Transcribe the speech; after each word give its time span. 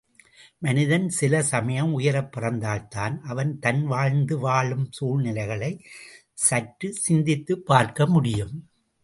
மனிதன் 0.57 1.09
சில 1.09 1.41
சமயம் 1.43 1.91
உயரப் 1.93 2.31
பறந்தால்தான் 2.31 3.19
அவன் 3.21 3.59
தன் 3.59 3.83
வாழ்ந்த 3.85 4.35
வாழும் 4.35 4.89
சூழ்நிலைகளைச் 4.91 5.85
சற்றுச் 6.47 6.99
சிந்தித்துப் 7.01 7.65
பார்க்க 7.65 8.07
முடியும். 8.07 8.55